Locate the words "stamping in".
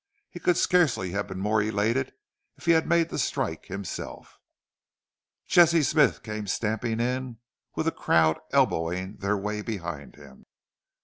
6.47-7.37